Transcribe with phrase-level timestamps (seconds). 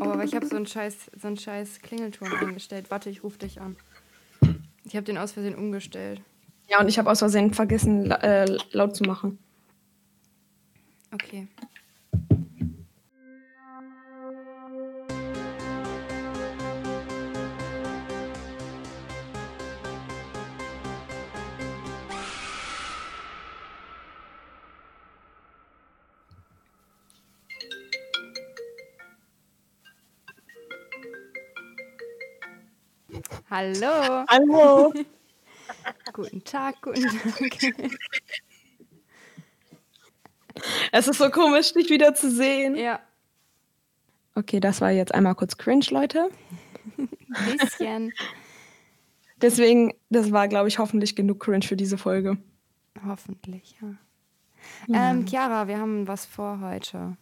[0.00, 2.90] Oh, aber ich habe so einen scheiß, so einen scheiß Klingelton eingestellt.
[2.90, 3.76] Warte, ich rufe dich an.
[4.84, 6.22] Ich habe den aus Versehen umgestellt.
[6.68, 9.38] Ja, und ich habe aus Versehen vergessen, äh, laut zu machen.
[11.12, 11.48] Okay.
[33.50, 34.24] Hallo.
[34.28, 34.92] Hallo.
[36.12, 37.52] Guten Tag, guten Tag.
[40.92, 42.74] es ist so komisch, dich wieder zu sehen.
[42.76, 43.00] Ja,
[44.34, 46.30] Okay, das war jetzt einmal kurz cringe, Leute.
[46.98, 47.08] ein
[47.58, 48.12] bisschen.
[49.42, 52.36] Deswegen, das war, glaube ich, hoffentlich genug cringe für diese Folge.
[53.04, 53.94] Hoffentlich, ja.
[54.92, 57.16] Ähm, Chiara, wir haben was vor heute.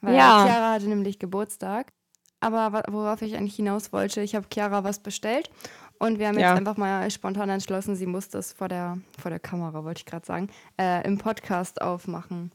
[0.00, 0.44] Weil Ja.
[0.44, 1.92] Chiara hatte nämlich Geburtstag.
[2.40, 5.50] Aber worauf ich eigentlich hinaus wollte, ich habe Chiara was bestellt
[5.98, 6.54] und wir haben jetzt Ja.
[6.54, 10.24] einfach mal spontan entschlossen, sie muss das vor der, vor der Kamera, wollte ich gerade
[10.24, 12.50] sagen, äh, im Podcast aufmachen.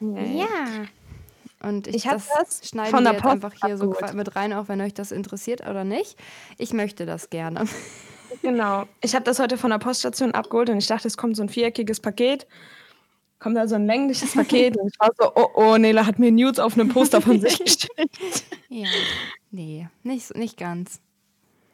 [0.00, 0.46] Ja.
[1.62, 4.52] Und ich, Ich das, das schneiden von der jetzt Post einfach hier so mit rein,
[4.52, 6.16] auch wenn euch das interessiert oder nicht.
[6.58, 7.64] Ich möchte das gerne.
[8.42, 8.84] Genau.
[9.00, 11.48] Ich habe das heute von der Poststation abgeholt und ich dachte, es kommt so ein
[11.48, 12.46] viereckiges Paket.
[13.38, 16.32] Kommt da so ein längliches Paket und ich war so, oh oh, Nele hat mir
[16.32, 18.10] Nudes auf einem Poster von sich gestellt.
[18.68, 18.88] Ja.
[19.50, 21.00] Nee, nicht, nicht ganz.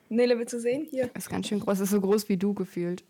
[0.08, 0.86] Nele, willst du sehen?
[0.90, 1.10] Hier.
[1.14, 3.04] Ist ganz schön groß, ist so groß wie du gefühlt.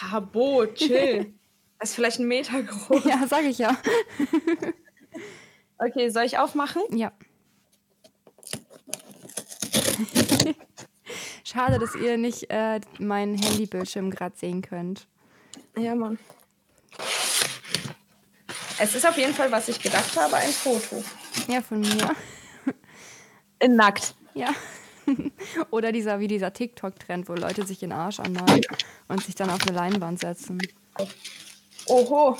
[0.00, 1.32] Habo, chill.
[1.78, 3.04] Das ist vielleicht ein Meter groß.
[3.04, 3.76] Ja, sag ich ja.
[5.82, 6.82] Okay, soll ich aufmachen?
[6.94, 7.10] Ja.
[11.42, 15.08] Schade, dass ihr nicht äh, meinen Handybildschirm gerade sehen könnt.
[15.78, 16.18] Ja, Mann.
[18.82, 21.04] Es ist auf jeden Fall, was ich gedacht habe, ein Foto.
[21.48, 22.16] Ja, von mir.
[23.58, 24.14] In nackt.
[24.32, 24.54] Ja.
[25.70, 28.62] Oder dieser, wie dieser TikTok-Trend, wo Leute sich den Arsch anmalen
[29.08, 30.58] und sich dann auf eine Leinwand setzen.
[31.86, 32.38] Oho.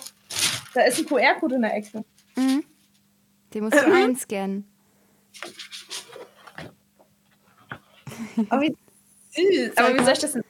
[0.73, 2.05] Da ist ein QR-Code in der Ecke.
[2.37, 4.65] Den musst du einscannen.
[8.49, 8.77] Aber wie
[9.31, 9.77] süß.
[9.77, 10.45] Aber wie soll ich das denn?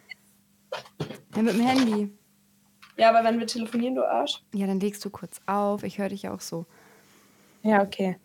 [1.35, 2.20] Ja, mit dem Handy.
[3.01, 4.43] Ja, aber wenn wir telefonieren, du Arsch.
[4.53, 5.85] Ja, dann legst du kurz auf.
[5.85, 6.67] Ich höre dich auch so.
[7.63, 8.19] Ja, okay.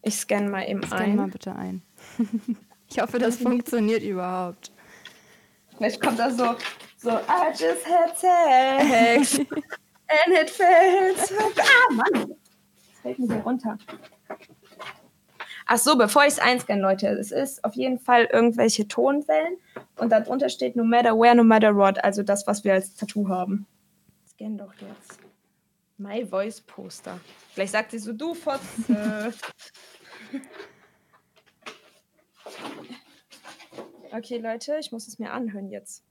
[0.00, 1.16] Ich scanne mal eben Scan ein.
[1.16, 1.82] mal bitte ein.
[2.90, 4.72] Ich hoffe, das funktioniert überhaupt.
[5.76, 6.54] Vielleicht kommt da so,
[6.96, 12.30] so, I just had sex and it felt so Ah, Mann.
[12.30, 13.76] Das fällt mir hier runter.
[15.70, 19.58] Ach so, bevor ich es einscanne, Leute, es ist auf jeden Fall irgendwelche Tonwellen
[19.96, 23.28] und darunter steht no matter where, no matter what, also das, was wir als Tattoo
[23.28, 23.66] haben.
[24.30, 25.18] Scan doch jetzt.
[25.98, 27.20] My Voice Poster.
[27.52, 29.34] Vielleicht sagt sie so, du Fotze.
[34.12, 36.02] okay, Leute, ich muss es mir anhören jetzt.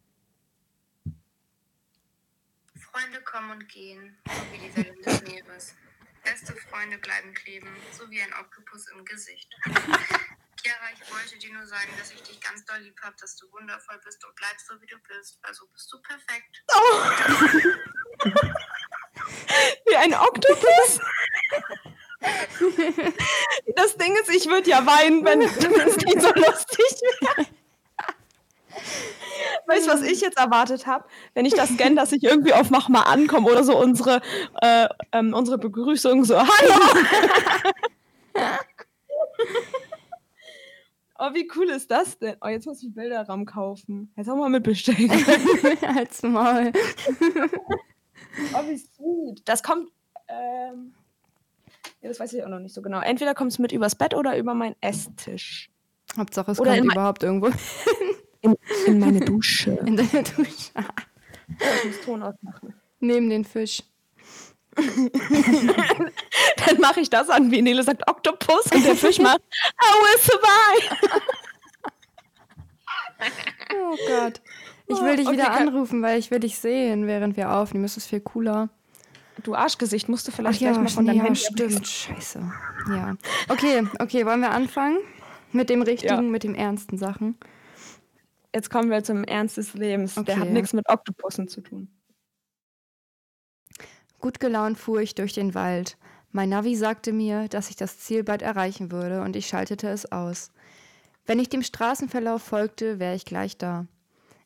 [2.75, 5.73] Freunde kommen und gehen, so wie die Wellen des Meeres.
[6.29, 9.47] Beste Freunde bleiben kleben, so wie ein Oktopus im Gesicht.
[9.65, 13.49] Chiara, ich wollte dir nur sagen, dass ich dich ganz doll lieb habe, dass du
[13.53, 16.63] wundervoll bist und bleibst so, wie du bist, weil so bist du perfekt.
[19.87, 20.99] Wie ein Oktopus?
[23.75, 27.47] Das Ding ist, ich würde ja weinen, wenn wenn es nicht so lustig wäre.
[29.67, 31.03] Weißt du, was ich jetzt erwartet habe?
[31.33, 34.22] Wenn ich das scanne, dass ich irgendwie auf Mach mal ankomme oder so unsere,
[34.61, 36.73] äh, ähm, unsere Begrüßung so, hallo!
[41.19, 42.38] oh, wie cool ist das denn?
[42.39, 44.13] Oh, jetzt muss ich Bilderrahmen kaufen.
[44.16, 45.11] Jetzt auch mal mitbestellen.
[45.97, 46.72] Als Maul.
[48.53, 49.41] Oh, wie sweet.
[49.45, 49.89] Das kommt.
[50.28, 50.94] Ähm,
[52.01, 52.99] ja, das weiß ich auch noch nicht so genau.
[52.99, 55.72] Entweder kommt es mit übers Bett oder über meinen Esstisch.
[56.16, 57.49] Hauptsache, es Oder kommt überhaupt irgendwo
[58.85, 59.72] In, in meine Dusche.
[59.85, 60.46] in deiner Dusche.
[60.46, 60.72] ich
[61.85, 62.74] muss Ton ausmachen.
[63.00, 63.84] Neben den Fisch.
[64.78, 70.20] Dann mache ich das an, wie Nele sagt, Oktopus und der Fisch macht, I will
[70.22, 70.96] survive.
[73.73, 74.41] Oh Gott.
[74.90, 77.84] Ich Oh, will dich okay, wieder anrufen, weil ich will dich sehen, während wir aufnehmen.
[77.84, 78.70] Das ist viel cooler.
[79.43, 81.85] Du Arschgesicht, musst du Ach vielleicht ja, gleich mal von deinem ja Handy stimmt.
[81.88, 82.40] Scheiße.
[82.90, 83.16] Ja.
[83.50, 84.97] Okay, okay, wollen wir anfangen?
[85.52, 86.22] Mit dem richtigen, Ja.
[86.22, 87.38] mit den ernsten Sachen.
[88.55, 90.23] Jetzt kommen wir zum Ernst des Lebens.
[90.26, 90.40] Der Okay.
[90.40, 91.90] hat nichts mit Oktopussen zu tun.
[94.20, 95.97] Gut gelaunt fuhr ich durch den Wald.
[96.32, 100.11] Mein Navi sagte mir, dass ich das Ziel bald erreichen würde, und ich schaltete es
[100.11, 100.52] aus.
[101.26, 103.88] Wenn ich dem Straßenverlauf folgte, wäre ich gleich da.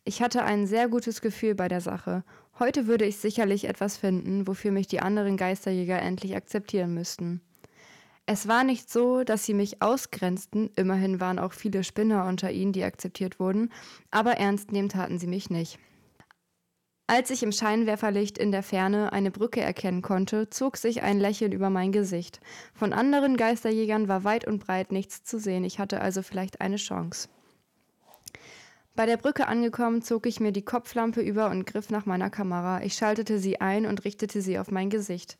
[0.05, 2.23] Ich hatte ein sehr gutes Gefühl bei der Sache.
[2.59, 7.41] Heute würde ich sicherlich etwas finden, wofür mich die anderen Geisterjäger endlich akzeptieren müssten.
[8.33, 12.71] Es war nicht so, dass sie mich ausgrenzten, immerhin waren auch viele Spinner unter ihnen,
[12.71, 13.73] die akzeptiert wurden,
[14.09, 15.79] aber ernst nehmen taten sie mich nicht.
[17.07, 21.51] Als ich im Scheinwerferlicht in der Ferne eine Brücke erkennen konnte, zog sich ein Lächeln
[21.51, 22.39] über mein Gesicht.
[22.73, 26.77] Von anderen Geisterjägern war weit und breit nichts zu sehen, ich hatte also vielleicht eine
[26.77, 27.27] Chance.
[28.95, 32.81] Bei der Brücke angekommen, zog ich mir die Kopflampe über und griff nach meiner Kamera.
[32.81, 35.37] Ich schaltete sie ein und richtete sie auf mein Gesicht.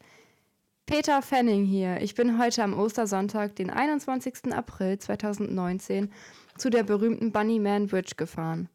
[0.86, 2.02] Peter Fanning hier.
[2.02, 4.54] Ich bin heute am Ostersonntag, den 21.
[4.54, 6.12] April 2019,
[6.58, 8.68] zu der berühmten Bunnyman Bridge gefahren.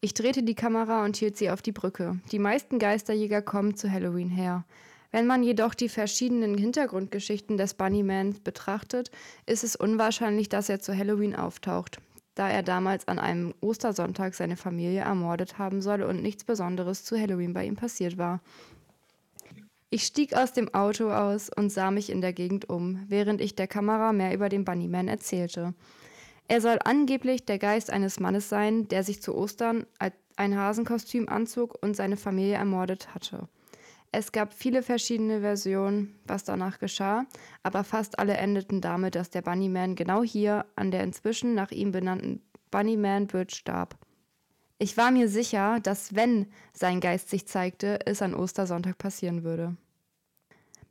[0.00, 2.18] Ich drehte die Kamera und hielt sie auf die Brücke.
[2.32, 4.64] Die meisten Geisterjäger kommen zu Halloween her.
[5.12, 9.10] Wenn man jedoch die verschiedenen Hintergrundgeschichten des Bunnymans betrachtet,
[9.46, 11.98] ist es unwahrscheinlich, dass er zu Halloween auftaucht,
[12.34, 17.16] da er damals an einem Ostersonntag seine Familie ermordet haben soll und nichts Besonderes zu
[17.16, 18.40] Halloween bei ihm passiert war.
[19.94, 23.56] Ich stieg aus dem Auto aus und sah mich in der Gegend um, während ich
[23.56, 25.74] der Kamera mehr über den Bunnyman erzählte.
[26.48, 29.84] Er soll angeblich der Geist eines Mannes sein, der sich zu Ostern
[30.36, 33.48] ein Hasenkostüm anzog und seine Familie ermordet hatte.
[34.12, 37.26] Es gab viele verschiedene Versionen, was danach geschah,
[37.62, 41.92] aber fast alle endeten damit, dass der Bunnyman genau hier an der inzwischen nach ihm
[41.92, 42.40] benannten
[42.70, 43.98] Bunnyman Bridge starb.
[44.78, 49.76] Ich war mir sicher, dass wenn sein Geist sich zeigte, es an Ostersonntag passieren würde.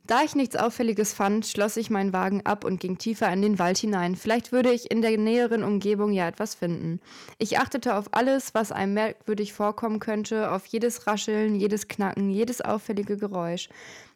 [0.04, 3.60] Da ich nichts Auffälliges fand, schloss ich meinen Wagen ab und ging tiefer in den
[3.60, 4.16] Wald hinein.
[4.16, 7.00] Vielleicht würde ich in der näheren Umgebung ja etwas finden.
[7.38, 12.60] Ich achtete auf alles, was einem merkwürdig vorkommen könnte, auf jedes Rascheln, jedes Knacken, jedes
[12.60, 13.68] auffällige Geräusch.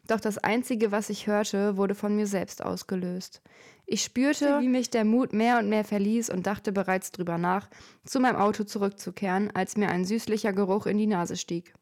[0.07, 3.41] Doch das Einzige, was ich hörte, wurde von mir selbst ausgelöst.
[3.85, 7.69] Ich spürte, wie mich der Mut mehr und mehr verließ und dachte bereits drüber nach,
[8.05, 11.73] zu meinem Auto zurückzukehren, als mir ein süßlicher Geruch in die Nase stieg.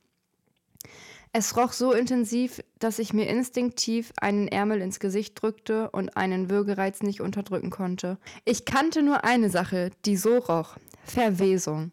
[1.37, 6.49] Es roch so intensiv, dass ich mir instinktiv einen Ärmel ins Gesicht drückte und einen
[6.49, 8.17] Würgereiz nicht unterdrücken konnte.
[8.45, 10.77] Ich kannte nur eine Sache, die so roch.
[11.03, 11.91] Verwesung.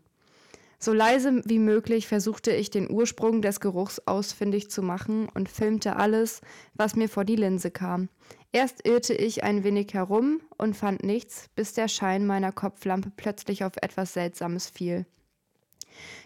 [0.79, 5.97] So leise wie möglich versuchte ich den Ursprung des Geruchs ausfindig zu machen und filmte
[5.97, 6.41] alles,
[6.75, 8.11] was mir vor die Linse kam.
[8.53, 13.65] Erst irrte ich ein wenig herum und fand nichts, bis der Schein meiner Kopflampe plötzlich
[13.65, 15.05] auf etwas Seltsames fiel.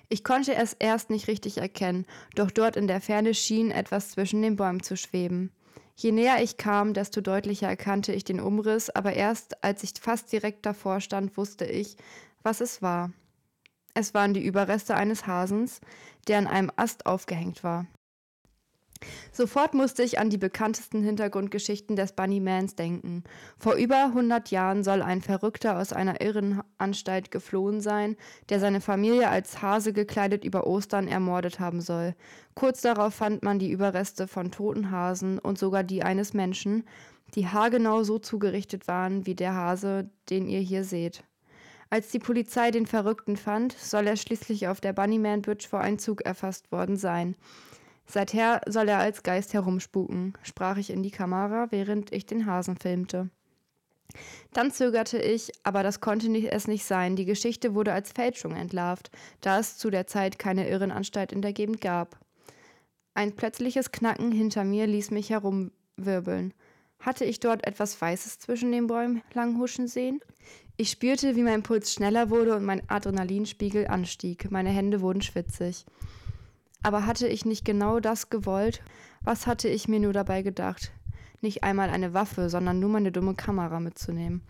[0.08, 4.42] Ich konnte es erst nicht richtig erkennen, doch dort in der Ferne schien etwas zwischen
[4.42, 5.50] den Bäumen zu schweben.
[5.96, 10.30] Je näher ich kam, desto deutlicher erkannte ich den Umriss, aber erst als ich fast
[10.30, 11.96] direkt davor stand, wusste ich,
[12.42, 13.12] was es war.
[13.94, 15.80] Es waren die Überreste eines Hasens,
[16.28, 17.86] der an einem Ast aufgehängt war.
[19.32, 23.24] Sofort musste ich an die bekanntesten Hintergrundgeschichten des Bunnymans denken.
[23.58, 28.16] Vor über 100 Jahren soll ein Verrückter aus einer Irrenanstalt geflohen sein,
[28.48, 32.14] der seine Familie als Hase gekleidet über Ostern ermordet haben soll.
[32.54, 36.84] Kurz darauf fand man die Überreste von toten Hasen und sogar die eines Menschen,
[37.34, 41.24] die haargenau so zugerichtet waren wie der Hase, den ihr hier seht.
[41.88, 46.22] Als die Polizei den Verrückten fand, soll er schließlich auf der Bunnyman Bridge vor Einzug
[46.22, 47.36] erfasst worden sein.
[48.06, 52.76] Seither soll er als Geist herumspuken, sprach ich in die Kamera, während ich den Hasen
[52.76, 53.30] filmte.
[54.52, 57.16] Dann zögerte ich, aber das konnte es nicht sein.
[57.16, 59.10] Die Geschichte wurde als Fälschung entlarvt,
[59.40, 62.18] da es zu der Zeit keine Irrenanstalt in der Gegend gab.
[63.14, 66.54] Ein plötzliches Knacken hinter mir ließ mich herumwirbeln.
[66.98, 70.20] Hatte ich dort etwas Weißes zwischen den Bäumen langhuschen sehen?
[70.76, 74.50] Ich spürte, wie mein Puls schneller wurde und mein Adrenalinspiegel anstieg.
[74.50, 75.86] Meine Hände wurden schwitzig.
[76.82, 78.82] Aber hatte ich nicht genau das gewollt?
[79.22, 80.92] Was hatte ich mir nur dabei gedacht?
[81.40, 84.42] Nicht einmal eine Waffe, sondern nur meine dumme Kamera mitzunehmen.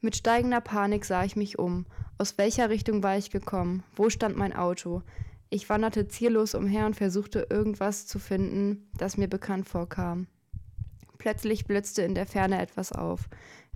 [0.00, 1.86] Mit steigender Panik sah ich mich um.
[2.18, 3.82] Aus welcher Richtung war ich gekommen?
[3.96, 5.02] Wo stand mein Auto?
[5.50, 10.26] Ich wanderte ziellos umher und versuchte irgendwas zu finden, das mir bekannt vorkam.
[11.18, 13.28] Plötzlich blitzte in der Ferne etwas auf.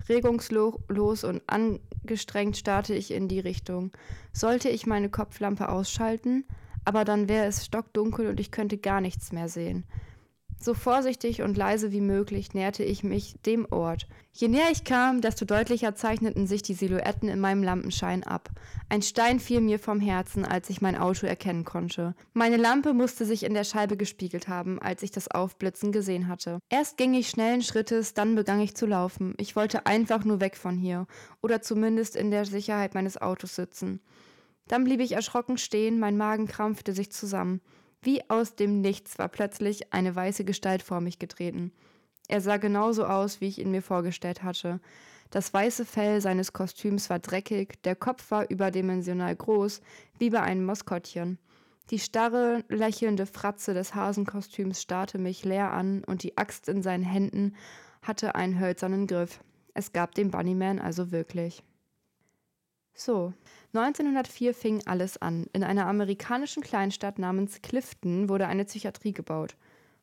[0.08, 3.90] Regungslos und angestrengt starrte ich in die Richtung.
[4.32, 6.44] Sollte ich meine Kopflampe ausschalten?
[6.84, 9.84] Aber dann wäre es stockdunkel und ich könnte gar nichts mehr sehen.
[10.62, 14.06] So vorsichtig und leise wie möglich näherte ich mich dem Ort.
[14.32, 18.48] Je näher ich kam, desto deutlicher zeichneten sich die Silhouetten in meinem Lampenschein ab.
[18.88, 22.14] Ein Stein fiel mir vom Herzen, als ich mein Auto erkennen konnte.
[22.32, 26.60] Meine Lampe musste sich in der Scheibe gespiegelt haben, als ich das Aufblitzen gesehen hatte.
[26.68, 29.34] Erst ging ich schnellen Schrittes, dann begann ich zu laufen.
[29.38, 31.08] Ich wollte einfach nur weg von hier,
[31.40, 34.00] oder zumindest in der Sicherheit meines Autos sitzen.
[34.72, 37.60] Dann blieb ich erschrocken stehen, mein Magen krampfte sich zusammen.
[38.00, 41.72] Wie aus dem Nichts war plötzlich eine weiße Gestalt vor mich getreten.
[42.26, 44.80] Er sah genauso aus, wie ich ihn mir vorgestellt hatte.
[45.28, 49.82] Das weiße Fell seines Kostüms war dreckig, der Kopf war überdimensional groß,
[50.18, 51.38] wie bei einem Maskottchen.
[51.90, 57.04] Die starre, lächelnde Fratze des Hasenkostüms starrte mich leer an und die Axt in seinen
[57.04, 57.56] Händen
[58.00, 59.44] hatte einen hölzernen Griff.
[59.74, 61.62] Es gab den Bunnyman also wirklich.
[62.94, 63.32] So,
[63.74, 65.46] 1904 fing alles an.
[65.52, 69.56] In einer amerikanischen Kleinstadt namens Clifton wurde eine Psychiatrie gebaut,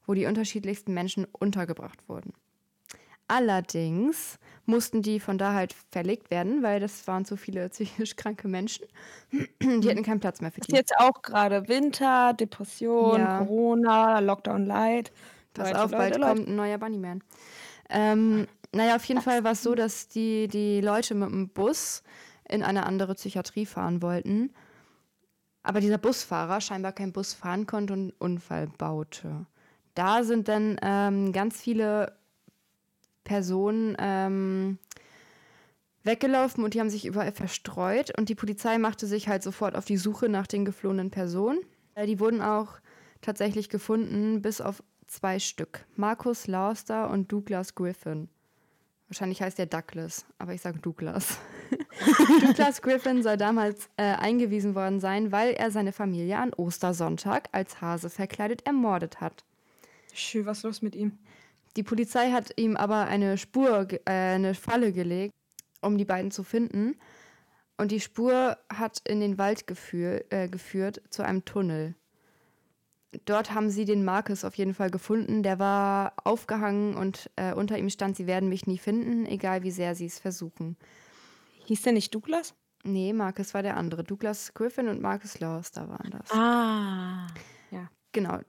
[0.06, 2.34] wo die unterschiedlichsten Menschen untergebracht wurden.
[3.28, 8.48] Allerdings mussten die von da halt verlegt werden, weil das waren zu viele psychisch kranke
[8.48, 8.86] Menschen.
[9.62, 10.76] Die hatten keinen Platz mehr für Ist die.
[10.76, 13.38] jetzt auch gerade Winter, Depression, Ja.
[13.38, 15.12] Corona, Lockdown Light.
[15.54, 16.28] Pass Leute, auf, bald Leute.
[16.28, 17.22] kommt ein neuer Bunnyman.
[17.90, 22.04] Ähm, naja, auf jeden Fall war es so, dass die, die Leute mit dem Bus
[22.50, 24.52] in eine andere Psychiatrie fahren wollten.
[25.64, 29.46] Aber dieser Busfahrer scheinbar kein Bus fahren konnte und einen Unfall baute.
[29.94, 32.14] Da sind dann ähm, ganz viele
[33.24, 34.80] Personen ähm,
[36.04, 38.18] weggelaufen und die haben sich überall verstreut.
[38.18, 41.60] Und die Polizei machte sich halt sofort auf die Suche nach den geflohenen Personen.
[41.96, 42.80] Äh, die wurden auch
[43.22, 45.86] tatsächlich gefunden, bis auf zwei Stück.
[45.96, 48.30] Markus Lauster und Douglas Griffin.
[49.08, 51.38] Wahrscheinlich heißt der Douglas, aber ich sage Douglas.
[52.42, 57.82] Douglas Griffin soll damals äh, eingewiesen worden sein, weil er seine Familie an Ostersonntag als
[57.82, 59.44] Hase verkleidet ermordet hat.
[60.14, 61.18] Schön, was ist los mit ihm?
[61.76, 65.34] Die Polizei hat ihm aber eine Spur, äh, eine Falle gelegt,
[65.82, 66.96] um die beiden zu finden.
[67.78, 71.96] Und die Spur hat in den Wald geführ, äh, geführt zu einem Tunnel.
[73.26, 75.42] Dort haben sie den Marcus auf jeden Fall gefunden.
[75.42, 79.72] Der war aufgehangen und äh, unter ihm stand, sie werden mich nie finden, egal wie
[79.72, 80.78] sehr sie es versuchen.
[81.70, 82.56] Hieß der nicht Douglas?
[82.84, 84.04] Nee, Marcus war der andere.
[84.04, 86.32] Douglas Griffin und Marcus Lauster waren das.
[86.32, 87.28] Ah.
[87.70, 87.92] Ja.
[88.12, 88.40] Genau.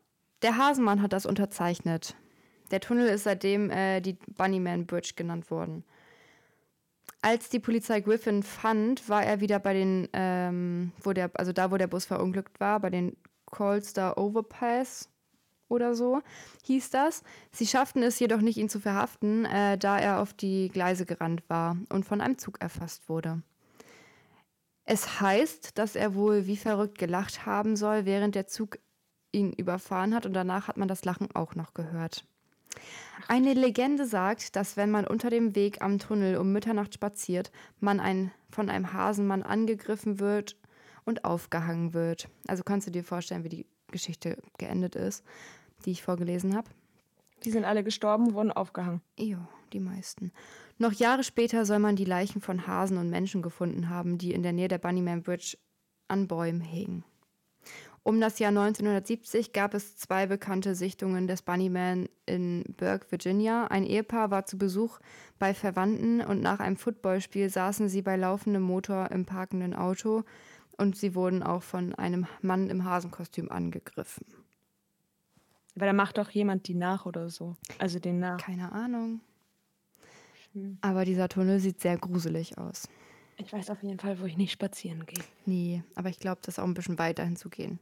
[0.41, 2.17] Der Hasenmann hat das unterzeichnet.
[2.71, 5.85] Der Tunnel ist seitdem äh, die Bunnyman Bridge genannt worden.
[7.21, 11.71] Als die Polizei Griffin fand, war er wieder bei den, ähm, wo der, also da,
[11.71, 15.11] wo der Bus verunglückt war, bei den Colstar Overpass
[15.71, 16.23] oder so
[16.65, 17.23] hieß das.
[17.53, 21.43] Sie schafften es jedoch nicht, ihn zu verhaften, äh, da er auf die Gleise gerannt
[21.49, 23.43] war und von einem Zug erfasst wurde.
[24.85, 28.79] Es heißt, dass er wohl wie verrückt gelacht haben soll, während der Zug
[29.33, 32.25] ihn überfahren hat und danach hat man das Lachen auch noch gehört.
[33.29, 38.01] Eine Legende sagt, dass wenn man unter dem Weg am Tunnel um Mitternacht spaziert, man
[38.01, 40.57] ein, von einem Hasenmann angegriffen wird
[41.05, 42.29] und aufgehangen wird.
[42.49, 45.25] Also kannst du dir vorstellen, wie die Geschichte geendet ist,
[45.81, 46.69] die ich vorgelesen habe.
[47.45, 49.01] Die sind alle gestorben, wurden aufgehangen.
[49.19, 49.39] Jo,
[49.73, 50.33] die meisten.
[50.79, 54.43] Noch Jahre später soll man die Leichen von Hasen und Menschen gefunden haben, die in
[54.43, 55.57] der Nähe der Bunnyman Bridge
[56.09, 57.05] an Bäumen hingen.
[58.03, 63.67] Um das Jahr 1970 gab es zwei bekannte Sichtungen des Bunnyman in Burke, Virginia.
[63.67, 65.01] Ein Ehepaar war zu Besuch
[65.39, 70.25] bei Verwandten und nach einem Footballspiel saßen sie bei laufendem Motor im parkenden Auto
[70.79, 74.25] und sie wurden auch von einem Mann im Hasenkostüm angegriffen.
[75.77, 77.57] Aber da macht doch jemand die nach oder so.
[77.79, 78.39] Also den nach.
[78.39, 79.21] Keine Ahnung.
[80.53, 80.79] Hm.
[80.81, 82.89] Aber dieser Tunnel sieht sehr gruselig aus.
[83.37, 85.25] Ich weiß auf jeden Fall, wo ich nicht spazieren gehe.
[85.47, 87.79] Nee, aber ich glaube, das ist auch ein bisschen weiter hinzugehen.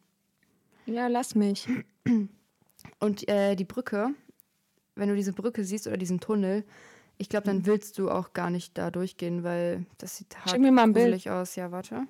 [0.86, 1.68] Ja, lass mich.
[3.00, 4.10] Und äh, die Brücke,
[4.94, 6.64] wenn du diese Brücke siehst oder diesen Tunnel,
[7.16, 10.60] ich glaube, dann willst du auch gar nicht da durchgehen, weil das sieht hart Schick
[10.60, 11.06] mir mal ein Bild.
[11.06, 11.56] gruselig aus.
[11.56, 12.06] Ja, warte.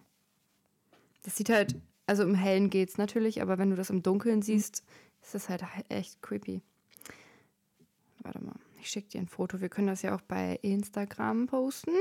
[1.22, 4.84] Das sieht halt, also im Hellen geht's natürlich, aber wenn du das im Dunkeln siehst,
[5.28, 6.62] ist das halt echt creepy.
[8.20, 9.60] Warte mal, ich schicke dir ein Foto.
[9.60, 11.92] Wir können das ja auch bei Instagram posten.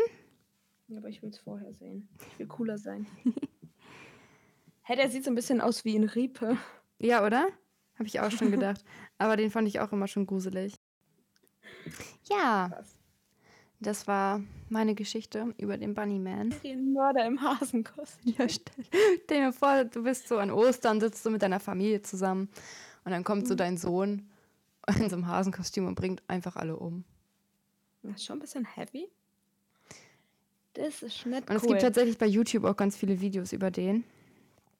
[0.87, 2.07] Ja, aber ich will es vorher sehen.
[2.31, 3.05] Ich will cooler sein.
[4.83, 6.57] Hä, der sieht so ein bisschen aus wie ein Riepe.
[6.99, 7.49] Ja, oder?
[7.95, 8.85] Habe ich auch schon gedacht.
[9.17, 10.75] Aber den fand ich auch immer schon gruselig.
[12.29, 12.95] Ja, Krass.
[13.81, 16.55] das war meine Geschichte über den Bunnyman.
[16.63, 18.35] Den Mörder im Hasenkostüm.
[18.37, 18.85] Ja, stell,
[19.25, 22.49] stell dir vor, du bist so an Ostern, sitzt du mit deiner Familie zusammen
[23.07, 24.29] und dann kommt so dein Sohn
[24.99, 27.05] in so einem Hasenkostüm und bringt einfach alle um.
[28.03, 29.07] Das ist schon ein bisschen heavy.
[30.73, 31.69] Das ist nicht Und es cool.
[31.69, 34.03] gibt tatsächlich bei YouTube auch ganz viele Videos über den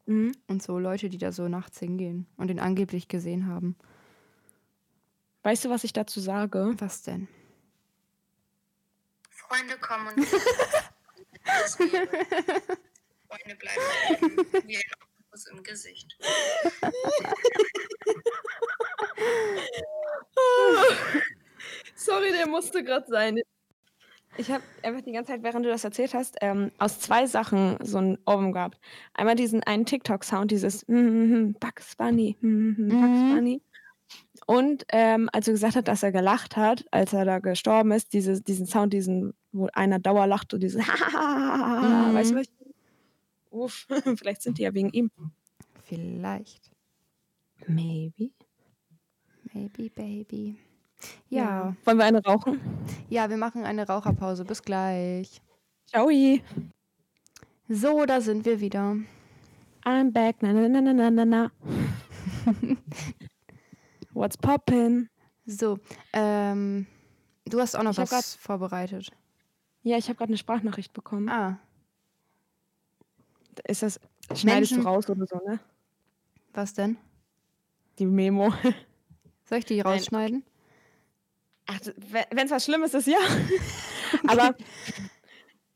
[0.07, 0.34] mhm.
[0.48, 3.77] und so Leute, die da so nachts hingehen und den angeblich gesehen haben.
[5.43, 6.75] Weißt du, was ich dazu sage?
[6.79, 7.29] Was denn?
[9.29, 10.27] Freunde kommen und.
[13.29, 13.81] Freunde bleiben
[15.38, 16.17] Oktopus im Gesicht.
[21.96, 23.39] Sorry, der musste gerade sein.
[24.38, 27.77] Ich habe einfach die ganze Zeit, während du das erzählt hast, ähm, aus zwei Sachen
[27.82, 28.79] so ein Ohrwurm gehabt.
[29.13, 33.36] Einmal diesen einen TikTok-Sound, dieses mm, mm, mm, Bugs Bunny, mm, Bugs Mhm.
[33.36, 33.62] Bunny.
[34.46, 38.13] Und ähm, als er gesagt hat, dass er gelacht hat, als er da gestorben ist,
[38.13, 40.86] diese, diesen Sound, diesen, wo einer dauerlacht, so dieses Mhm.
[42.13, 42.46] weißt du was?
[43.58, 43.88] Uff,
[44.18, 45.12] vielleicht sind die ja wegen ihm.
[45.84, 46.72] Vielleicht.
[47.68, 48.32] Maybe.
[49.54, 50.58] Maybe, baby.
[51.30, 51.76] Ja.
[51.86, 52.60] Wollen wir eine rauchen?
[53.10, 54.46] Ja, wir machen eine Raucherpause.
[54.46, 55.42] Bis gleich.
[55.86, 56.10] Ciao.
[57.70, 58.98] So, da sind wir wieder.
[59.84, 60.38] I'm back.
[60.42, 61.52] Na, na, na, na, na, na.
[64.14, 65.10] What's poppin'?
[65.46, 65.80] So,
[66.12, 66.88] ähm,
[67.46, 69.12] du hast auch noch Ich was vorbereitet.
[69.84, 71.30] Ja, ich habe gerade eine Sprachnachricht bekommen.
[71.30, 71.60] Ah,
[73.68, 74.00] Ist das,
[74.34, 75.60] schneidest Menschen- du raus oder so, ne?
[76.54, 76.98] was denn?
[78.00, 78.54] Die Memo.
[79.44, 80.44] Soll ich die rausschneiden?
[81.68, 81.80] Ach,
[82.32, 83.20] wenn es was Schlimmes ist, ja.
[84.28, 84.56] aber,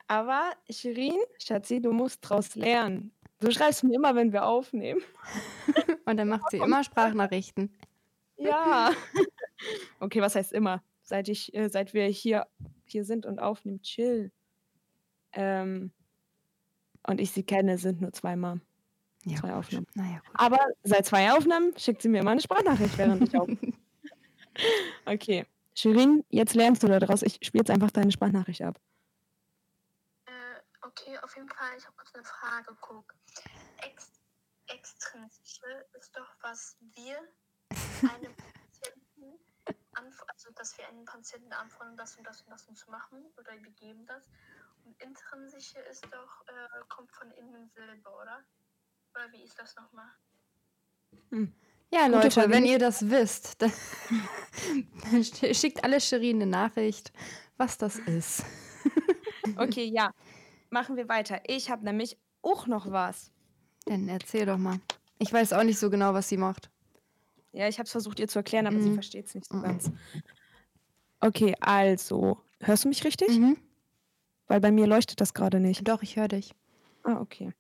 [0.08, 3.12] aber, Shirin, Schatzi, du musst draus lernen.
[3.40, 5.02] Du schreibst mir immer, wenn wir aufnehmen.
[6.06, 7.76] Und dann macht sie immer Sprachnachrichten.
[8.38, 8.92] Ja.
[10.00, 10.84] okay, was heißt immer?
[11.02, 12.48] Seit ich, äh, seit wir hier,
[12.86, 14.32] hier sind und aufnehmen, chill.
[15.34, 15.92] Ähm,
[17.08, 18.62] und ich sie kenne, sind nur zweimal.
[19.24, 19.58] Ja, Zwei gut.
[19.58, 19.88] Aufnahmen.
[19.93, 20.22] Gut.
[20.34, 23.74] Aber seit zwei Aufnahmen schickt sie mir immer eine Sprachnachricht, während ich aufnehme.
[25.05, 25.46] okay.
[25.74, 27.22] Shirin, jetzt lernst du da draus.
[27.22, 28.79] Ich spiele jetzt einfach deine Sprachnachricht ab.
[30.25, 30.31] Äh,
[30.81, 33.13] okay, auf jeden Fall, ich habe kurz eine Frage, guck.
[33.77, 34.12] Ex
[34.67, 35.65] extrinsische
[36.00, 37.17] ist doch, was wir
[38.10, 39.39] einem Patienten,
[39.93, 43.25] anf also dass wir einem Patienten anfordern, das und das und das und zu machen
[43.38, 44.29] oder wir geben das.
[45.00, 48.44] Intrinsische ist doch, äh, kommt von innen selber, oder?
[49.14, 50.08] Oder wie ist das nochmal?
[51.92, 52.50] Ja, Gute Leute, Frage.
[52.52, 53.72] wenn ihr das wisst, dann,
[55.04, 57.12] dann sch- schickt alle Shirin eine Nachricht,
[57.58, 58.44] was das ist.
[59.58, 60.12] Okay, ja.
[60.70, 61.42] Machen wir weiter.
[61.46, 63.32] Ich habe nämlich auch noch was.
[63.86, 64.80] Dann erzähl doch mal.
[65.20, 66.70] Ich weiß auch nicht so genau, was sie macht.
[67.52, 68.94] Ja, ich habe es versucht, ihr zu erklären, aber sie Mhm.
[68.94, 69.62] versteht es nicht so Mhm.
[69.64, 69.92] ganz.
[71.20, 72.38] Okay, also.
[72.62, 73.30] Hörst du mich richtig?
[73.30, 73.58] Mhm.
[74.51, 75.88] Weil bei mir leuchtet das gerade nicht.
[75.88, 76.53] Doch, ich höre dich.
[77.03, 77.53] Ah, okay.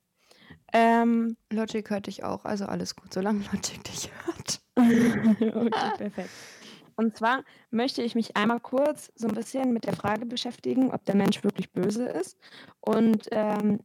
[0.73, 4.61] Ähm, Logic hört dich auch, also alles gut, solange Logic dich hört.
[4.75, 6.29] okay, perfekt.
[6.97, 11.05] Und zwar möchte ich mich einmal kurz so ein bisschen mit der Frage beschäftigen, ob
[11.05, 12.37] der Mensch wirklich böse ist
[12.81, 13.79] und ähm,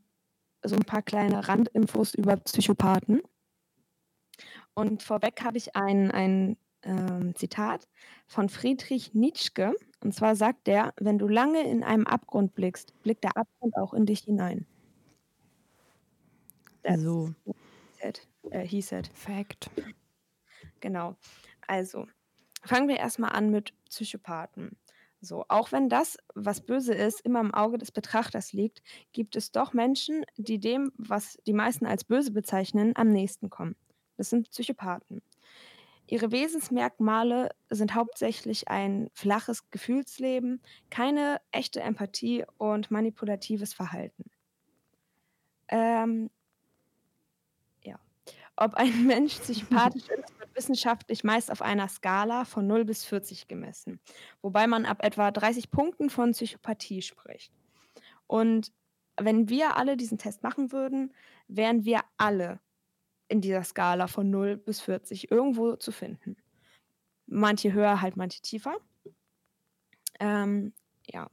[0.65, 3.23] so ein paar kleine Randinfos über Psychopathen.
[4.75, 7.87] Und vorweg habe ich ein, ein ähm, Zitat
[8.27, 9.75] von Friedrich Nietzsche.
[10.01, 13.95] Und zwar sagt er, wenn du lange in einem Abgrund blickst, blickt der Abgrund auch
[13.95, 14.67] in dich hinein.
[16.83, 17.35] That's So.
[18.01, 18.21] said.
[18.51, 19.11] Äh, he said.
[19.15, 19.71] Fact.
[20.81, 21.17] Genau.
[21.67, 22.07] Also,
[22.63, 24.77] fangen wir erstmal an mit Psychopathen.
[25.21, 28.83] So, auch wenn das, was böse ist, immer im Auge des Betrachters liegt,
[29.13, 33.77] gibt es doch Menschen, die dem, was die meisten als böse bezeichnen, am nächsten kommen.
[34.17, 35.23] Das sind Psychopathen.
[36.09, 44.31] Ihre Wesensmerkmale sind hauptsächlich ein flaches Gefühlsleben, keine echte Empathie und manipulatives Verhalten.
[45.69, 46.31] Ähm,
[47.83, 47.99] ja.
[48.57, 53.49] Ob ein Mensch psychopathisch ist, wird wissenschaftlich meist auf einer Skala von 0 bis 40
[53.49, 54.01] gemessen,
[54.43, 57.53] wobei man ab etwa 30 Punkten von Psychopathie spricht.
[58.29, 58.73] Und
[59.19, 61.13] wenn wir alle diesen Test machen würden,
[61.49, 62.61] wären wir alle
[63.29, 66.37] in dieser Skala von 0 bis 40 irgendwo zu finden.
[67.27, 68.77] Manche höher, halt manche tiefer.
[70.21, 70.73] Ähm,
[71.07, 71.31] ja.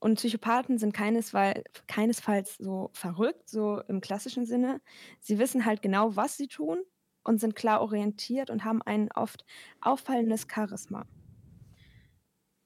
[0.00, 4.80] Und Psychopathen sind keinesfalls, so verrückt, so im klassischen Sinne.
[5.20, 6.78] Sie wissen halt genau, was sie tun
[7.24, 9.44] und sind klar orientiert und haben ein oft
[9.80, 11.04] auffallendes Charisma.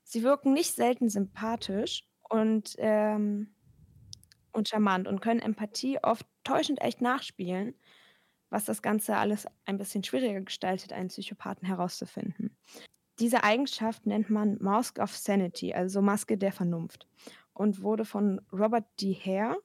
[0.04, 3.54] Sie wirken nicht selten sympathisch und, ähm,
[4.52, 7.74] und charmant und können Empathie oft täuschend echt nachspielen,
[8.52, 12.54] was das Ganze alles ein bisschen schwieriger gestaltet, einen Psychopathen herauszufinden.
[13.18, 17.08] Diese Eigenschaft nennt man Mask of Sanity, also Maske der Vernunft,
[17.54, 19.14] und wurde von Robert D.
[19.14, 19.56] Hare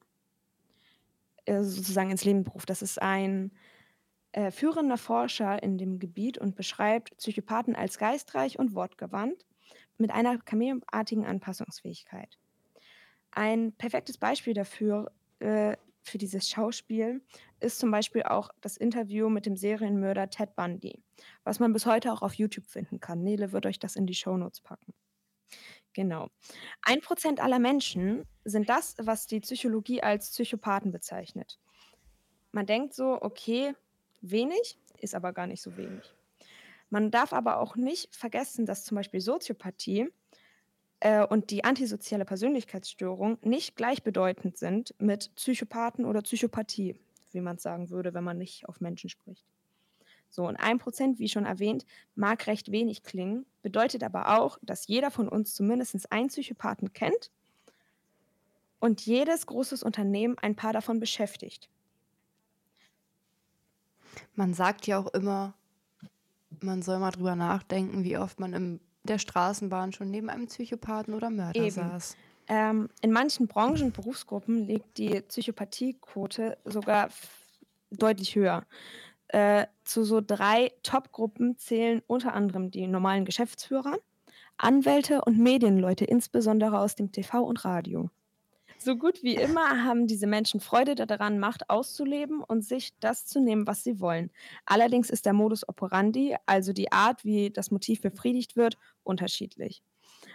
[1.45, 2.65] äh, sozusagen ins Leben berufen.
[2.67, 3.51] Das ist ein
[4.31, 9.45] äh, führender Forscher in dem Gebiet und beschreibt Psychopathen als geistreich und wortgewandt
[9.97, 12.37] mit einer chameleonartigen Anpassungsfähigkeit.
[13.31, 15.75] Ein perfektes Beispiel dafür, äh,
[16.07, 17.21] für dieses Schauspiel,
[17.59, 21.03] ist zum Beispiel auch das Interview mit dem Serienmörder Ted Bundy,
[21.43, 23.23] was man bis heute auch auf YouTube finden kann.
[23.23, 24.93] Nele wird euch das in die Shownotes packen.
[25.93, 26.29] Genau.
[26.83, 31.59] Ein Prozent aller Menschen sind das, was die Psychologie als Psychopathen bezeichnet.
[32.51, 33.73] Man denkt so, okay,
[34.21, 36.13] wenig, ist aber gar nicht so wenig.
[36.89, 40.09] Man darf aber auch nicht vergessen, dass zum Beispiel Soziopathie
[40.99, 46.95] äh, und die antisoziale Persönlichkeitsstörung nicht gleichbedeutend sind mit Psychopathen oder Psychopathie,
[47.31, 49.45] wie man es sagen würde, wenn man nicht auf Menschen spricht.
[50.29, 54.87] So, und ein Prozent, wie schon erwähnt, mag recht wenig klingen, bedeutet aber auch, dass
[54.87, 57.31] jeder von uns zumindest einen Psychopathen kennt
[58.79, 61.69] und jedes großes Unternehmen ein paar davon beschäftigt.
[64.35, 65.53] Man sagt ja auch immer,
[66.59, 71.13] man soll mal drüber nachdenken, wie oft man im der Straßenbahn schon neben einem Psychopathen
[71.13, 71.71] oder Mörder Eben.
[71.71, 72.15] saß.
[72.47, 77.09] Ähm, in manchen Branchen und Berufsgruppen liegt die Psychopathiequote sogar
[77.91, 78.65] deutlich höher.
[79.29, 83.97] Äh, zu so drei Top-Gruppen zählen unter anderem die normalen Geschäftsführer,
[84.57, 88.09] Anwälte und Medienleute, insbesondere aus dem TV und Radio.
[88.79, 93.39] So gut wie immer haben diese Menschen Freude daran, Macht auszuleben und sich das zu
[93.41, 94.31] nehmen, was sie wollen.
[94.65, 99.81] Allerdings ist der Modus operandi, also die Art, wie das Motiv befriedigt wird, unterschiedlich.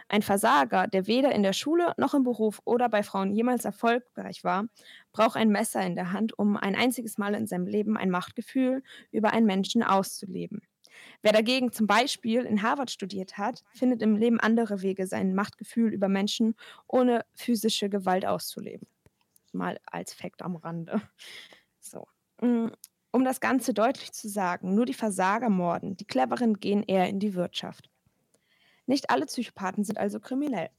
[0.08, 4.44] Ein Versager, der weder in der Schule noch im Beruf oder bei Frauen jemals erfolgreich
[4.44, 4.66] war,
[5.12, 8.82] braucht ein Messer in der Hand, um ein einziges Mal in seinem Leben ein Machtgefühl
[9.12, 10.62] über einen Menschen auszuleben.
[11.22, 15.92] Wer dagegen zum Beispiel in Harvard studiert hat, findet im Leben andere Wege, sein Machtgefühl
[15.92, 16.54] über Menschen
[16.86, 18.86] ohne physische Gewalt auszuleben.
[19.52, 21.00] Mal als Fakt am Rande.
[21.80, 22.06] So.
[22.40, 22.68] Mm,
[23.10, 27.18] um das Ganze deutlich zu sagen, nur die Versager morden, die Cleveren gehen eher in
[27.18, 27.90] die Wirtschaft.
[28.86, 30.70] Nicht alle Psychopathen sind also kriminell.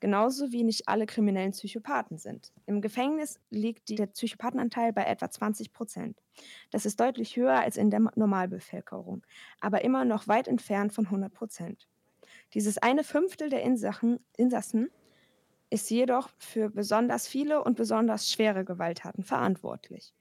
[0.00, 2.52] Genauso wie nicht alle kriminellen Psychopathen sind.
[2.66, 6.22] Im Gefängnis liegt der Psychopathenanteil bei etwa 20 Prozent.
[6.70, 9.24] Das ist deutlich höher als in der Normalbevölkerung,
[9.60, 11.88] aber immer noch weit entfernt von 100 Prozent.
[12.54, 14.90] Dieses eine Fünftel der Insachen, Insassen
[15.70, 20.14] ist jedoch für besonders viele und besonders schwere Gewalttaten verantwortlich.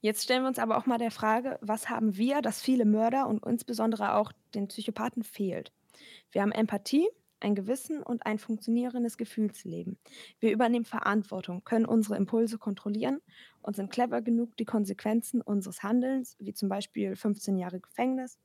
[0.00, 3.26] Jetzt stellen wir uns aber auch mal der Frage, was haben wir, das viele Mörder
[3.26, 5.72] und insbesondere auch den Psychopathen fehlt?
[6.30, 7.08] Wir haben Empathie,
[7.40, 9.98] ein Gewissen und ein funktionierendes Gefühlsleben.
[10.40, 13.20] Wir übernehmen Verantwortung, können unsere Impulse kontrollieren
[13.62, 18.38] und sind clever genug, die Konsequenzen unseres Handelns, wie zum Beispiel 15 Jahre Gefängnis,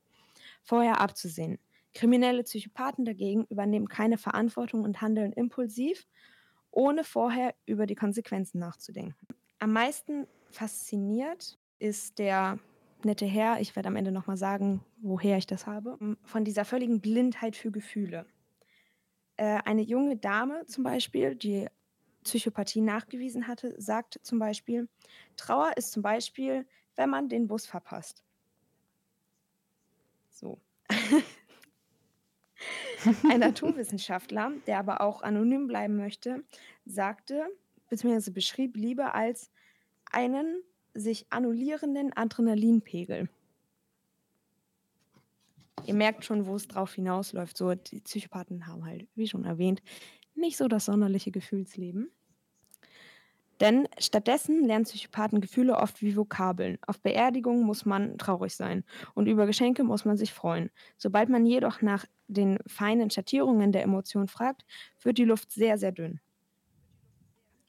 [0.64, 1.60] vorher abzusehen.
[1.94, 6.08] Kriminelle Psychopathen dagegen übernehmen keine Verantwortung und handeln impulsiv,
[6.72, 9.28] ohne vorher über die Konsequenzen nachzudenken.
[9.60, 12.60] Am meisten fasziniert ist der
[13.04, 17.02] nette Herr, ich werde am Ende nochmal sagen, woher ich das habe, von dieser völligen
[17.02, 18.26] Blindheit für Gefühle.
[19.42, 21.68] Äh, eine junge Dame zum Beispiel, die
[22.24, 24.88] Psychopathie nachgewiesen hatte, sagt zum Beispiel,
[25.36, 28.24] Trauer ist zum Beispiel, wenn man den Bus verpasst.
[30.30, 30.62] So.
[33.32, 36.44] Ein Naturwissenschaftler, der aber auch anonym bleiben möchte,
[36.86, 37.48] sagte
[37.90, 38.30] bzw.
[38.30, 39.50] beschrieb Liebe als
[40.12, 40.62] einen
[40.94, 43.28] sich annullierenden Adrenalinpegel.
[45.86, 47.58] Ihr merkt schon, wo es drauf hinausläuft.
[47.58, 49.82] So, die Psychopathen haben halt, wie schon erwähnt,
[50.36, 52.12] nicht so das sonderliche Gefühlsleben.
[53.60, 56.80] Denn stattdessen lernen Psychopathen Gefühle oft wie Vokabeln.
[56.88, 60.72] Auf Beerdigungen muss man traurig sein und über Geschenke muss man sich freuen.
[60.98, 64.66] Sobald man jedoch nach den feinen Schattierungen der Emotionen fragt,
[65.04, 66.20] wird die Luft sehr, sehr dünn.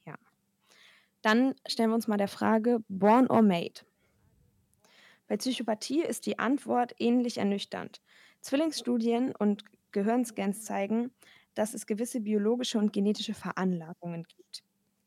[0.07, 0.15] Ja.
[1.21, 3.81] Dann stellen wir uns mal der Frage, born or made?
[5.33, 8.03] Bei Psychopathie ist die Antwort ähnlich ernüchternd.
[8.41, 11.09] Zwillingsstudien und Gehirnscans zeigen,
[11.55, 14.63] dass es gewisse biologische und genetische Veranlagungen gibt.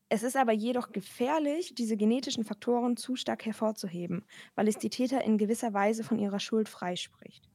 [0.09, 4.25] Es ist aber jedoch gefährlich, diese genetischen Faktoren zu stark hervorzuheben,
[4.57, 7.49] weil es die Täter in gewisser Weise von ihrer Schuld freispricht.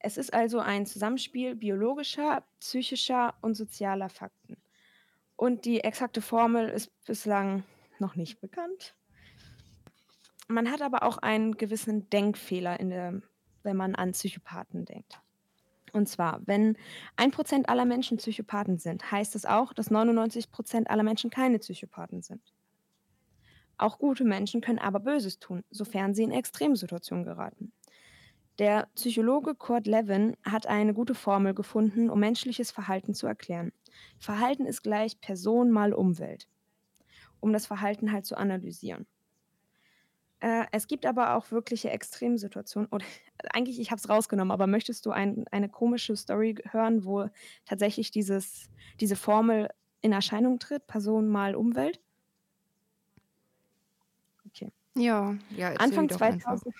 [0.00, 4.58] Es ist also ein Zusammenspiel biologischer, psychischer und sozialer Fakten.
[5.36, 7.64] Und die exakte Formel ist bislang
[7.98, 8.94] noch nicht bekannt.
[10.48, 13.20] Man hat aber auch einen gewissen Denkfehler, der,
[13.62, 15.20] wenn man an Psychopathen denkt.
[15.92, 16.76] Und zwar, wenn
[17.16, 21.58] ein Prozent aller Menschen Psychopathen sind, heißt es auch, dass 99 Prozent aller Menschen keine
[21.58, 22.42] Psychopathen sind.
[23.76, 27.72] Auch gute Menschen können aber Böses tun, sofern sie in Extremsituationen geraten.
[28.58, 33.72] Der Psychologe Kurt Levin hat eine gute Formel gefunden, um menschliches Verhalten zu erklären.
[34.18, 36.48] Verhalten ist gleich Person mal Umwelt,
[37.38, 39.06] um das Verhalten halt zu analysieren.
[40.40, 42.88] Äh, es gibt aber auch wirkliche Extremsituationen.
[42.90, 43.04] Oder
[43.52, 47.28] eigentlich, ich habe es rausgenommen, aber möchtest du ein, eine komische Story hören, wo
[47.64, 48.70] tatsächlich dieses,
[49.00, 49.68] diese Formel
[50.00, 50.86] in Erscheinung tritt?
[50.86, 52.00] Person mal Umwelt?
[54.46, 54.72] Okay.
[54.94, 56.74] Ja, ja Anfang 2000.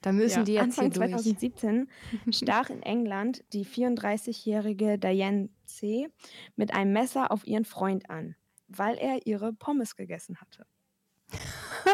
[0.00, 1.88] Da müssen ja, die jetzt Anfang 2017
[2.30, 6.08] stach in England die 34-jährige Diane C.
[6.56, 8.36] mit einem Messer auf ihren Freund an,
[8.68, 10.66] weil er ihre Pommes gegessen hatte.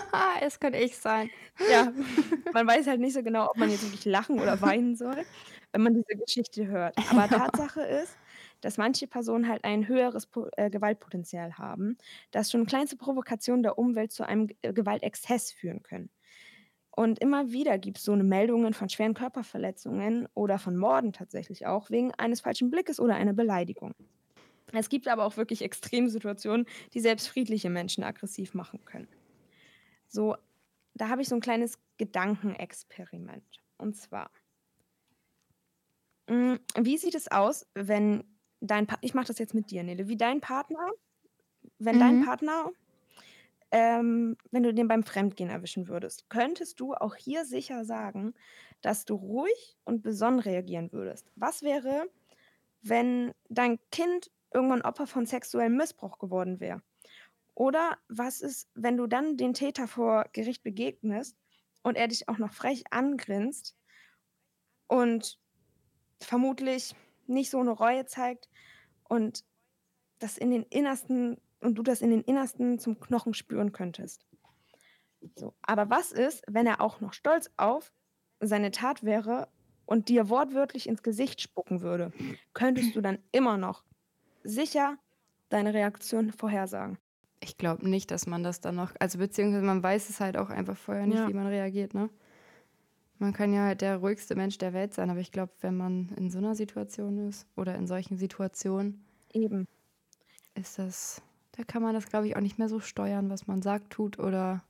[0.43, 1.31] es könnte ich sein.
[1.71, 1.93] Ja,
[2.53, 5.25] man weiß halt nicht so genau, ob man jetzt wirklich lachen oder weinen soll,
[5.73, 6.97] wenn man diese Geschichte hört.
[7.11, 8.17] Aber Tatsache ist,
[8.61, 11.97] dass manche Personen halt ein höheres äh, Gewaltpotenzial haben,
[12.31, 16.11] dass schon kleinste Provokationen der Umwelt zu einem äh, Gewaltexzess führen können.
[16.91, 21.67] Und immer wieder gibt es so eine Meldungen von schweren Körperverletzungen oder von Morden tatsächlich
[21.67, 23.95] auch, wegen eines falschen Blickes oder einer Beleidigung.
[24.73, 29.09] Es gibt aber auch wirklich Extremsituationen, die selbst friedliche Menschen aggressiv machen können.
[30.11, 30.37] So,
[30.95, 33.63] da habe ich so ein kleines Gedankenexperiment.
[33.79, 34.33] Und zwar,
[36.29, 38.25] Mm, wie sieht es aus, wenn
[38.61, 40.91] dein Pa ich mache das jetzt mit dir, Nele, wie dein Partner
[41.79, 42.19] wenn dein Mhm.
[42.19, 42.73] Partner
[43.73, 48.35] ähm, wenn du den beim Fremdgehen erwischen würdest, könntest du auch hier sicher sagen,
[48.81, 51.31] dass du ruhig und besonnen reagieren würdest?
[51.37, 52.09] Was wäre,
[52.83, 56.83] wenn dein Kind irgendwann Opfer von sexuellem Missbrauch geworden wäre?
[57.55, 61.37] Oder was ist, wenn du dann den Täter vor Gericht begegnest
[61.83, 63.77] und er dich auch noch frech angrinst
[64.87, 65.39] und
[66.23, 66.95] vermutlich
[67.27, 68.49] nicht so eine Reue zeigt
[69.09, 69.45] und
[70.19, 74.27] das in den Innersten und du das in den Innersten zum Knochen spüren könntest?
[75.37, 77.93] So, aber was ist, wenn er auch noch stolz auf
[78.41, 79.49] seine Tat wäre
[79.87, 82.13] und dir wortwörtlich ins Gesicht spucken würde?
[82.55, 83.85] Könntest du dann immer noch
[84.45, 84.99] sicher
[85.51, 86.99] deine Reaktion vorhersagen?
[87.41, 90.51] Ich glaube nicht, dass man das dann noch, also beziehungsweise man weiß es halt auch
[90.51, 91.29] einfach vorher nicht, Ja.
[91.29, 92.11] wie man reagiert, ne?
[93.19, 96.11] Man kann ja halt der ruhigste Mensch der Welt sein, aber ich glaube, wenn man
[96.17, 99.67] in so einer Situation ist oder in solchen Situationen, Eben.
[100.55, 101.23] ist das,
[101.53, 104.19] da kann man das, glaube ich, auch nicht mehr so steuern, was man sagt, tut
[104.19, 104.63] oder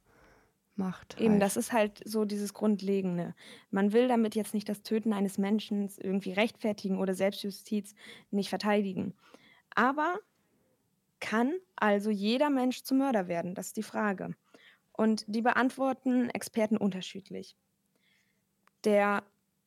[0.74, 1.20] macht.
[1.20, 1.42] Eben, halt.
[1.42, 3.34] das ist halt so dieses Grundlegende.
[3.70, 7.94] Man will damit jetzt nicht das Töten eines Menschen irgendwie rechtfertigen oder Selbstjustiz
[8.32, 9.14] nicht verteidigen.
[9.74, 10.18] Aber
[11.20, 13.54] kann also jeder Mensch zum Mörder werden?
[13.54, 14.34] Das ist die Frage.
[14.92, 17.56] Und die beantworten Experten unterschiedlich.
[18.84, 19.22] Der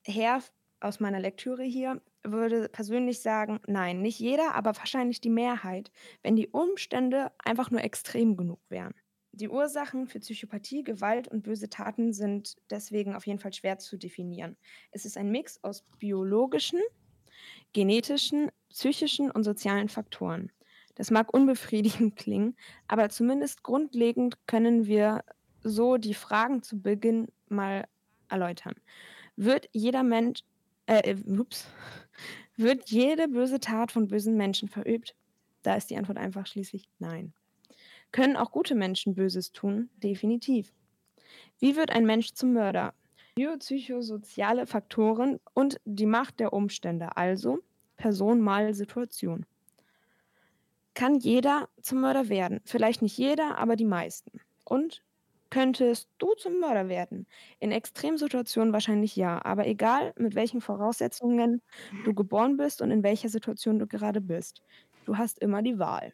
[0.06, 0.44] Herr
[0.80, 6.36] aus meiner Lektüre hier würde persönlich sagen, nein, nicht jeder, aber wahrscheinlich die Mehrheit, wenn
[6.36, 8.94] die Umstände einfach nur extrem genug wären.
[9.32, 13.98] Die Ursachen für Psychopathie, Gewalt und böse Taten sind deswegen auf jeden Fall schwer zu
[13.98, 14.58] definieren.
[14.92, 16.80] Es ist ein Mix aus biologischen,
[17.74, 20.52] genetischen, psychischen und sozialen Faktoren.
[20.96, 22.56] Das mag unbefriedigend klingen,
[22.88, 25.24] aber zumindest grundlegend können wir
[25.62, 27.88] so die Fragen zu Beginn mal
[28.30, 28.76] erläutern.
[29.36, 30.42] Wird jeder Mensch,
[30.86, 31.68] äh, äh, ups,
[32.58, 35.16] wird jede böse Tat von bösen Menschen verübt?
[35.64, 37.34] Da ist die Antwort einfach schließlich nein.
[38.12, 39.90] Können auch gute Menschen Böses tun?
[39.98, 40.72] Definitiv.
[41.60, 42.94] Wie wird ein Mensch zum Mörder?
[43.36, 47.60] Biopsychosoziale Faktoren und die Macht der Umstände, also
[47.98, 49.46] Person mal Situation.
[50.94, 52.62] Kann jeder zum Mörder werden?
[52.66, 54.40] Vielleicht nicht jeder, aber die meisten.
[54.64, 55.04] Und
[55.50, 57.28] könntest du zum Mörder werden?
[57.60, 61.62] In Extremsituationen wahrscheinlich ja, aber egal, mit welchen Voraussetzungen
[62.06, 64.62] du geboren bist und in welcher Situation du gerade bist.
[65.06, 66.14] Du hast immer die Wahl.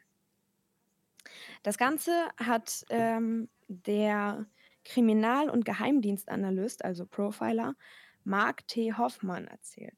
[1.63, 4.45] Das Ganze hat ähm, der
[4.85, 7.75] Kriminal- und Geheimdienstanalyst, also Profiler,
[8.23, 8.93] Mark T.
[8.93, 9.95] Hoffmann erzählt.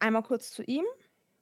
[0.00, 0.84] Einmal kurz zu ihm.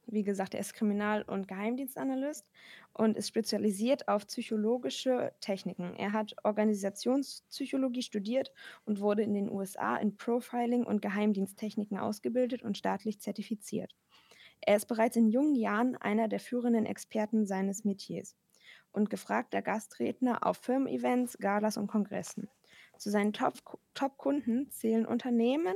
[0.07, 2.47] Wie gesagt, er ist Kriminal- und Geheimdienstanalyst
[2.93, 5.95] und ist spezialisiert auf psychologische Techniken.
[5.97, 8.53] Er hat Organisationspsychologie studiert
[8.85, 13.95] und wurde in den USA in Profiling und Geheimdiensttechniken ausgebildet und staatlich zertifiziert.
[14.61, 18.37] Er ist bereits in jungen Jahren einer der führenden Experten seines Metiers
[18.93, 22.49] und gefragter Gastredner auf Firmen-Events, Galas und Kongressen.
[22.97, 25.75] Zu seinen Top- Top-Kunden zählen Unternehmen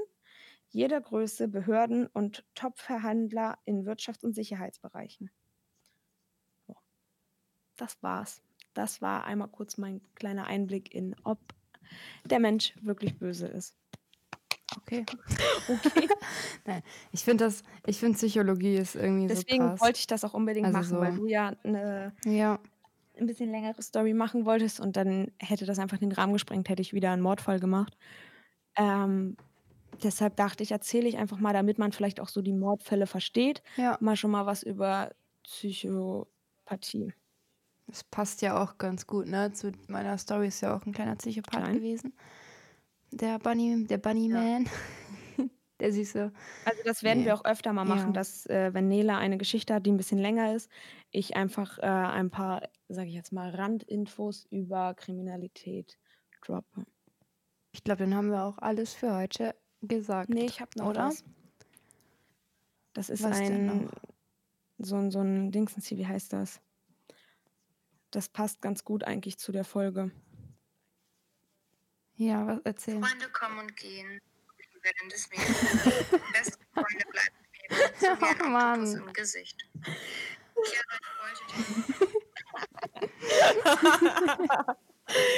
[0.70, 5.30] jeder Größe, Behörden und Top-Verhandler in Wirtschafts- und Sicherheitsbereichen.
[6.66, 6.74] So.
[7.76, 8.42] Das war's.
[8.74, 11.38] Das war einmal kurz mein kleiner Einblick in, ob
[12.24, 13.76] der Mensch wirklich böse ist.
[14.76, 15.04] Okay.
[15.68, 16.08] Okay.
[16.64, 19.80] Nein, ich finde das, ich finde Psychologie ist irgendwie Deswegen so krass.
[19.82, 22.58] wollte ich das auch unbedingt Also machen, so- weil du ja eine ja,
[23.18, 26.82] ein bisschen längere Story machen wolltest und dann hätte das einfach den Rahmen gesprengt, hätte
[26.82, 27.96] ich wieder einen Mordfall gemacht.
[28.76, 29.36] Ähm,
[30.04, 33.62] deshalb dachte ich, erzähle ich einfach mal, damit man vielleicht auch so die Mordfälle versteht,
[33.76, 33.96] ja.
[34.00, 35.10] mal schon mal was über
[35.44, 37.12] Psychopathie.
[37.86, 39.52] Das passt ja auch ganz gut, ne?
[39.52, 41.74] Zu meiner Story ist ja auch ein kleiner Psychopath Klein.
[41.74, 42.14] gewesen.
[43.10, 44.58] Der Bunny, der Bunny Ja.
[45.80, 46.30] Der süße.
[46.66, 47.24] Also das werden Nee.
[47.24, 48.12] wir auch öfter mal machen, Ja.
[48.12, 50.70] dass äh, wenn Nela eine Geschichte hat, die ein bisschen länger ist,
[51.10, 55.96] ich einfach äh, ein paar, sage ich jetzt mal, Randinfos über Kriminalität
[56.44, 56.84] droppe.
[57.72, 60.30] Ich glaube, dann haben wir auch alles für heute gesagt.
[60.30, 61.08] Nee, ich habe noch Oder?
[61.08, 61.24] was.
[62.92, 63.88] Das ist Was ein
[64.78, 66.60] so ein so ein Dingsens wie heißt das?
[68.10, 70.10] Das passt ganz gut eigentlich zu der Folge.
[72.14, 73.02] Ja, was erzählen?
[73.02, 74.20] Freunde kommen und gehen,
[74.58, 75.28] die Wellen des.
[76.32, 77.36] Beste Freunde bleiben
[77.98, 78.06] so
[78.44, 78.84] Oh Mann.
[78.86, 79.64] Im Gesicht.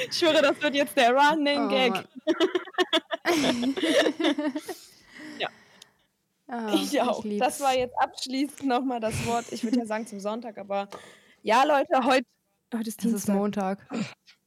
[0.09, 1.93] Ich schwöre, das wird jetzt der Running Oh, Gag.
[1.93, 2.07] Mann.
[5.39, 5.49] Ja.
[6.49, 7.25] Ah, ich auch.
[7.25, 7.45] lieb's.
[7.45, 9.47] das war jetzt abschließend nochmal das Wort.
[9.51, 10.89] Ich würde ja sagen zum Sonntag, aber
[11.43, 12.27] ja, Leute, heute,
[12.75, 13.37] heute ist Es ist Dienstag.
[13.37, 13.87] Montag.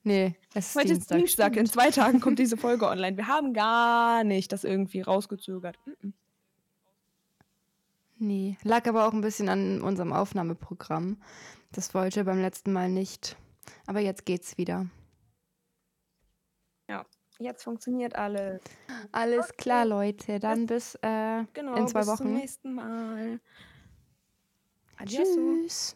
[0.04, 1.18] Nee, es ist Heute Dienstag.
[1.18, 1.56] ist Dienstag.
[1.58, 3.18] In zwei Tagen kommt diese Folge online.
[3.18, 5.80] Wir haben gar nicht das irgendwie rausgezögert.
[5.86, 6.14] Mm -mm.
[8.18, 11.18] Nee, lag aber auch ein bisschen an unserem Aufnahmeprogramm.
[11.72, 13.36] Das wollte beim letzten Mal nicht.
[13.88, 14.86] Aber jetzt geht's wieder.
[17.40, 18.62] Jetzt funktioniert alles.
[19.12, 19.56] Alles okay.
[19.58, 20.40] klar, Leute.
[20.40, 22.18] Dann bis äh, genau, in zwei bis Wochen.
[22.18, 23.40] Zum nächsten Mal.
[24.98, 25.28] Adios.
[25.36, 25.96] Tschüss.